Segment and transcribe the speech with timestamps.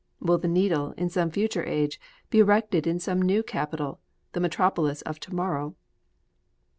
[0.19, 2.01] Will the Needle, in some future age,
[2.31, 3.99] be erected in some new capital in
[4.31, 5.75] the metropolis of To morrow?